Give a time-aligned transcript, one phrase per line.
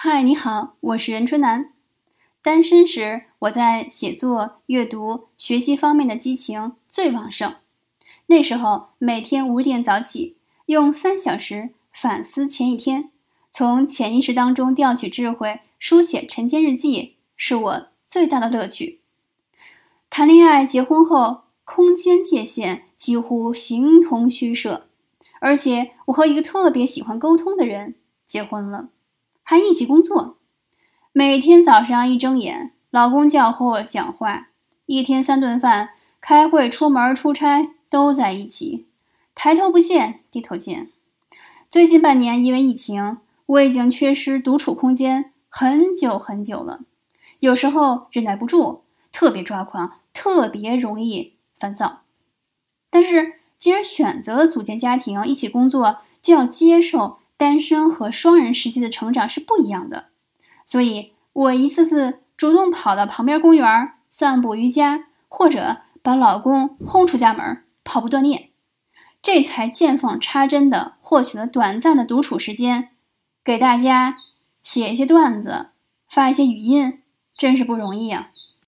[0.00, 1.72] 嗨，你好，我是任春楠。
[2.40, 7.56] 单身时，我在写作、阅读、学习方面的激情最旺盛。
[8.26, 13.10] 那时候，每天五点早起，用三小时反思前一天，
[13.50, 19.00] 从潜意识当中调取智慧，书写晨间日记，是我最大的乐趣。
[20.08, 24.86] 谈恋爱、结婚后，空间界限几乎形同虚设，
[25.40, 28.90] 而且我和一个特别喜欢沟通的人结婚了。
[29.50, 30.36] 还一起工作，
[31.10, 34.48] 每天早上一睁眼，老公就要和我讲话。
[34.84, 38.88] 一天三顿饭，开会、出门、出差都在一起，
[39.34, 40.90] 抬头不见低头见。
[41.70, 43.16] 最近半年因为疫情，
[43.46, 46.80] 我已经缺失独处空间很久很久了。
[47.40, 48.82] 有时候忍耐不住，
[49.14, 52.00] 特别抓狂，特别容易烦躁。
[52.90, 57.17] 但是既然选择了组建家庭，一起工作，就要接受。
[57.38, 60.08] 单身和双人时期的成长是不一样的，
[60.66, 68.50] 所以我一次次主动跑到旁边公园散步、瑜伽，或者把老公轰出家门跑步锻炼，
[69.22, 72.90] 这才见缝插针的获取了短暂的独处时间，
[73.44, 74.14] 给大家
[74.60, 75.68] 写一些段子，
[76.08, 77.02] 发一些语音，
[77.38, 78.28] 真是不容易啊。